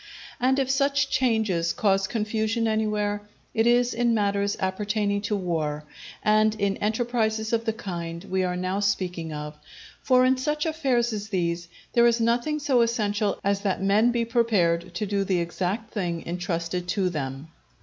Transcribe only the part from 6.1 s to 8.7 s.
and in enterprises of the kind we are